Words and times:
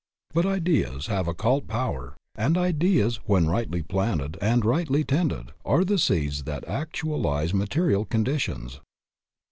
But 0.33 0.47
ideas 0.47 1.05
have 1.13 1.27
occult 1.27 1.67
power, 1.67 2.17
and 2.33 2.57
ideas, 2.57 3.17
when 3.25 3.45
rightly 3.45 3.83
planted 3.83 4.35
and 4.41 4.65
rightly 4.65 5.03
tended, 5.03 5.51
are 5.63 5.85
the 5.85 5.99
seeds 5.99 6.45
that 6.45 6.67
actualize 6.67 7.53
material 7.53 8.05
conditions. 8.05 8.79